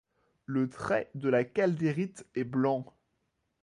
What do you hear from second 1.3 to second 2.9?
caldérite est blanc.